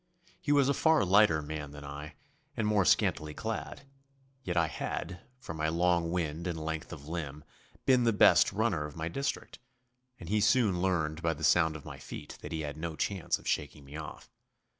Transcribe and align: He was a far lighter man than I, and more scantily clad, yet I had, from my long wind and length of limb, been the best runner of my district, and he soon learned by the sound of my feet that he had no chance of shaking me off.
He 0.41 0.51
was 0.51 0.67
a 0.67 0.73
far 0.73 1.05
lighter 1.05 1.43
man 1.43 1.69
than 1.69 1.85
I, 1.85 2.15
and 2.57 2.65
more 2.65 2.85
scantily 2.85 3.35
clad, 3.35 3.83
yet 4.43 4.57
I 4.57 4.65
had, 4.65 5.19
from 5.39 5.57
my 5.57 5.69
long 5.69 6.09
wind 6.09 6.47
and 6.47 6.59
length 6.59 6.91
of 6.91 7.07
limb, 7.07 7.43
been 7.85 8.03
the 8.03 8.11
best 8.11 8.51
runner 8.51 8.85
of 8.87 8.95
my 8.95 9.09
district, 9.09 9.59
and 10.19 10.27
he 10.27 10.41
soon 10.41 10.81
learned 10.81 11.21
by 11.21 11.35
the 11.35 11.43
sound 11.43 11.75
of 11.75 11.85
my 11.85 11.99
feet 11.99 12.39
that 12.41 12.51
he 12.51 12.61
had 12.61 12.77
no 12.77 12.95
chance 12.95 13.37
of 13.37 13.47
shaking 13.47 13.85
me 13.85 13.95
off. 13.95 14.31